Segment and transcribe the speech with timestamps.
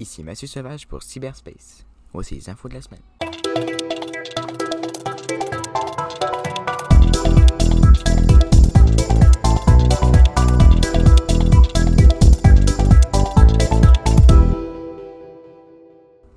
[0.00, 1.84] ici Mathieu Sauvage pour Cyberspace.
[2.12, 3.00] Voici les infos de la semaine.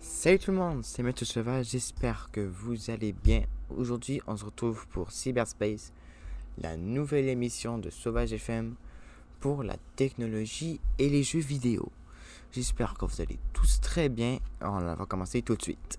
[0.00, 3.42] Salut tout le monde, c'est Mathieu Sauvage, j'espère que vous allez bien.
[3.76, 5.92] Aujourd'hui, on se retrouve pour Cyberspace,
[6.58, 8.74] la nouvelle émission de Sauvage FM
[9.40, 11.90] pour la technologie et les jeux vidéo.
[12.52, 14.36] J'espère que vous allez tous très bien.
[14.60, 15.98] On va commencer tout de suite.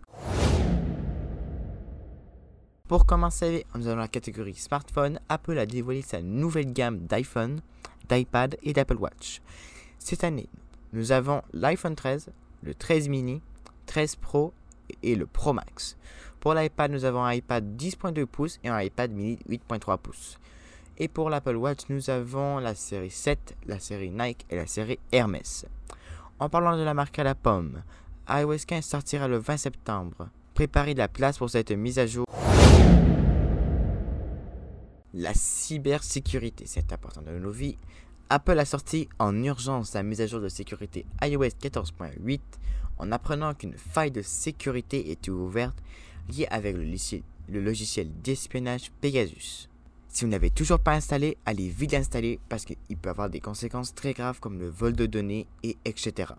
[2.87, 5.19] Pour commencer, nous avons la catégorie smartphone.
[5.29, 7.59] Apple a dévoilé sa nouvelle gamme d'iPhone,
[8.07, 9.41] d'iPad et d'Apple Watch.
[9.97, 10.47] Cette année,
[10.91, 12.29] nous avons l'iPhone 13,
[12.61, 13.41] le 13 mini,
[13.87, 14.53] 13 Pro
[15.01, 15.97] et le Pro Max.
[16.39, 20.37] Pour l'iPad, nous avons un iPad 10.2 pouces et un iPad mini 8.3 pouces.
[20.99, 24.99] Et pour l'Apple Watch, nous avons la série 7, la série Nike et la série
[25.11, 25.65] Hermès.
[26.39, 27.83] En parlant de la marque à la pomme,
[28.27, 30.29] iOS 15 sortira le 20 septembre.
[30.55, 32.25] Préparez la place pour cette mise à jour.
[35.13, 37.77] La cybersécurité, c'est important dans nos vies.
[38.29, 42.39] Apple a sorti en urgence sa mise à jour de sécurité iOS 14.8
[42.97, 45.77] en apprenant qu'une faille de sécurité était ouverte
[46.29, 49.69] liée avec le logiciel d'espionnage Pegasus.
[50.13, 53.95] Si vous n'avez toujours pas installé, allez vite l'installer parce qu'il peut avoir des conséquences
[53.95, 56.33] très graves comme le vol de données et etc.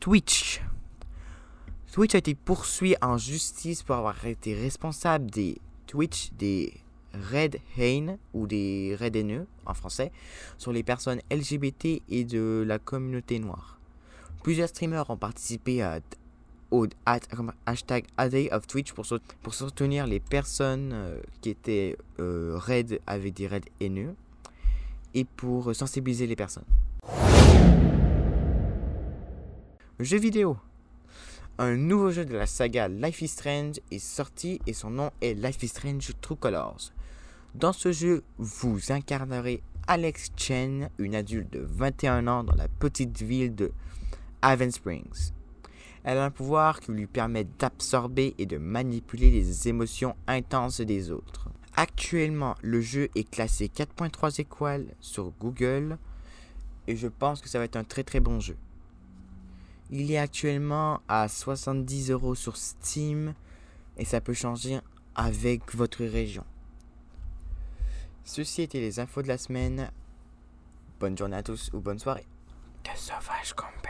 [0.00, 0.62] Twitch.
[1.92, 6.72] Twitch a été poursuivi en justice pour avoir été responsable des Twitch des
[7.12, 10.12] Red Haine ou des Red haineux en français
[10.56, 13.78] sur les personnes LGBT et de la communauté noire.
[14.42, 16.00] Plusieurs streamers ont participé à
[16.70, 19.06] au hashtag A Day of Twitch pour,
[19.42, 24.14] pour soutenir les personnes euh, qui étaient euh, raides avec des raids haineux
[25.14, 26.64] et pour sensibiliser les personnes.
[29.98, 30.58] Jeu vidéo.
[31.58, 35.32] Un nouveau jeu de la saga Life is Strange est sorti et son nom est
[35.32, 36.92] Life is Strange True Colors.
[37.54, 43.22] Dans ce jeu, vous incarnerez Alex Chen, une adulte de 21 ans dans la petite
[43.22, 43.72] ville de
[44.42, 45.32] Haven Springs.
[46.06, 51.10] Elle a un pouvoir qui lui permet d'absorber et de manipuler les émotions intenses des
[51.10, 51.48] autres.
[51.74, 55.98] Actuellement, le jeu est classé 4.3 étoiles sur Google
[56.86, 58.56] et je pense que ça va être un très très bon jeu.
[59.90, 63.34] Il est actuellement à 70 euros sur Steam
[63.96, 64.78] et ça peut changer
[65.16, 66.44] avec votre région.
[68.24, 69.90] Ceci était les infos de la semaine.
[71.00, 72.26] Bonne journée à tous ou bonne soirée.
[73.56, 73.85] Company.